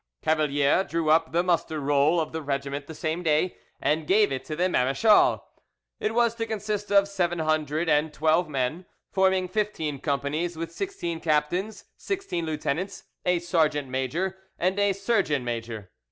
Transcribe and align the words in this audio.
Cavalier 0.23 0.83
drew 0.83 1.11
up 1.11 1.31
the 1.31 1.43
muster 1.43 1.79
roll 1.79 2.19
of 2.19 2.31
the 2.31 2.41
regiment 2.41 2.87
the 2.87 2.95
same 2.95 3.21
day, 3.21 3.55
and 3.79 4.07
gave 4.07 4.31
it 4.31 4.43
to 4.45 4.55
the 4.55 4.67
marechal. 4.67 5.45
It 5.99 6.15
was 6.15 6.33
to 6.37 6.47
consist 6.47 6.91
of 6.91 7.07
seven 7.07 7.37
hundred 7.37 7.87
and 7.87 8.11
twelve 8.11 8.49
men, 8.49 8.87
forming 9.11 9.47
fifteen 9.47 9.99
companies, 9.99 10.57
with 10.57 10.71
sixteen 10.71 11.19
captains, 11.19 11.83
sixteen 11.97 12.47
lieutenants, 12.47 13.03
a 13.27 13.37
sergeant 13.37 13.89
major, 13.89 14.37
and 14.57 14.79
a 14.79 14.93
surgeon 14.93 15.43
major. 15.45 15.91